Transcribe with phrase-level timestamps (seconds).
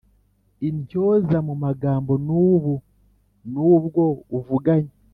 [0.69, 2.73] intyoza mu magambo n ubu
[3.51, 4.03] nubwo
[4.37, 4.93] uvuganye